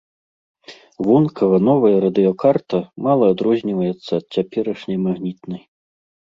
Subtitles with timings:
[1.07, 5.61] Вонкава новая радыёкарта мала адрозніваецца ад цяперашняй магнітнай.